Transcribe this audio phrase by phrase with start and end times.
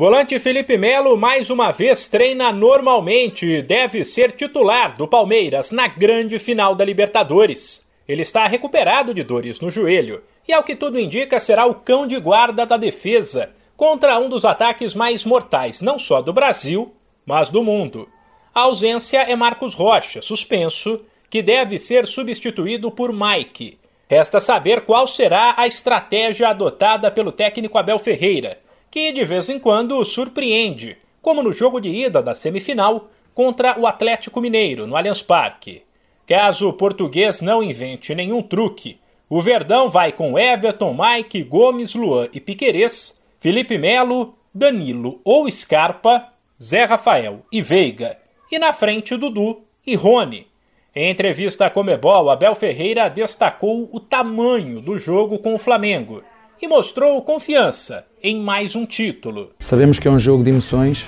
[0.00, 5.88] Volante Felipe Melo mais uma vez treina normalmente e deve ser titular do Palmeiras na
[5.88, 7.86] grande final da Libertadores.
[8.08, 12.06] Ele está recuperado de dores no joelho e, ao que tudo indica, será o cão
[12.06, 16.94] de guarda da defesa contra um dos ataques mais mortais não só do Brasil,
[17.26, 18.08] mas do mundo.
[18.54, 23.78] A ausência é Marcos Rocha, suspenso, que deve ser substituído por Mike.
[24.08, 28.60] Resta saber qual será a estratégia adotada pelo técnico Abel Ferreira
[28.90, 33.86] que de vez em quando surpreende, como no jogo de ida da semifinal contra o
[33.86, 35.82] Atlético Mineiro, no Allianz Parque.
[36.26, 42.26] Caso o português não invente nenhum truque, o Verdão vai com Everton, Mike, Gomes, Luan
[42.32, 46.26] e Piquerez, Felipe Melo, Danilo ou Scarpa,
[46.60, 48.18] Zé Rafael e Veiga,
[48.50, 50.48] e na frente Dudu e Rony.
[50.94, 56.24] Em entrevista à Comebol, Abel Ferreira destacou o tamanho do jogo com o Flamengo
[56.62, 59.50] e mostrou confiança em mais um título.
[59.58, 61.06] Sabemos que é um jogo de emoções,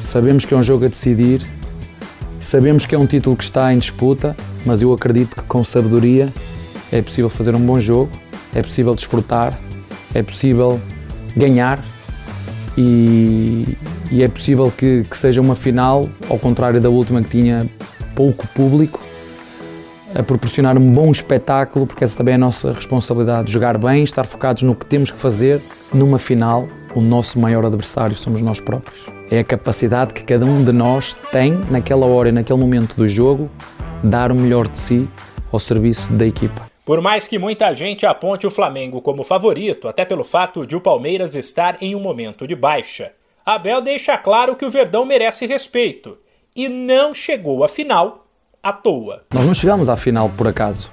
[0.00, 1.44] sabemos que é um jogo a decidir,
[2.38, 6.32] sabemos que é um título que está em disputa, mas eu acredito que com sabedoria
[6.92, 8.12] é possível fazer um bom jogo,
[8.54, 9.58] é possível desfrutar,
[10.14, 10.80] é possível
[11.36, 11.84] ganhar
[12.78, 13.76] e,
[14.12, 17.68] e é possível que, que seja uma final, ao contrário da última que tinha
[18.14, 19.00] pouco público,
[20.14, 24.24] a proporcionar um bom espetáculo, porque essa também é a nossa responsabilidade, jogar bem, estar
[24.24, 25.62] focados no que temos que fazer.
[25.92, 29.06] Numa final, o nosso maior adversário somos nós próprios.
[29.30, 33.08] É a capacidade que cada um de nós tem, naquela hora e naquele momento do
[33.08, 33.50] jogo,
[34.02, 35.08] dar o melhor de si
[35.50, 36.70] ao serviço da equipa.
[36.84, 40.80] Por mais que muita gente aponte o Flamengo como favorito, até pelo fato de o
[40.80, 43.12] Palmeiras estar em um momento de baixa,
[43.44, 46.18] Abel deixa claro que o Verdão merece respeito
[46.54, 48.23] e não chegou à final
[48.64, 49.24] à toa.
[49.30, 50.90] Nós não chegamos à final por acaso.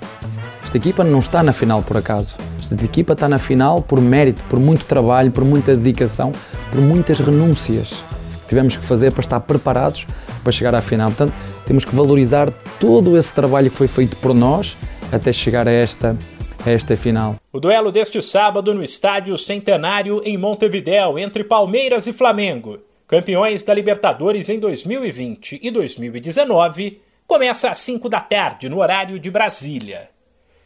[0.62, 2.36] Esta equipa não está na final por acaso.
[2.60, 6.34] Esta equipa está na final por mérito, por muito trabalho, por muita dedicação,
[6.70, 7.94] por muitas renúncias
[8.42, 10.06] que tivemos que fazer para estar preparados
[10.44, 11.08] para chegar à final.
[11.08, 11.34] Portanto,
[11.66, 14.78] temos que valorizar todo esse trabalho que foi feito por nós
[15.10, 16.18] até chegar a esta,
[16.66, 17.38] esta final.
[17.54, 23.74] O duelo deste sábado no Estádio Centenário em Montevidéu entre Palmeiras e Flamengo, campeões da
[23.74, 27.00] Libertadores em 2020 e 2019
[27.32, 30.10] começa às 5 da tarde, no horário de Brasília.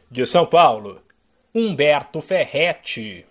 [0.10, 1.00] De São Paulo,
[1.54, 3.24] Humberto Ferretti.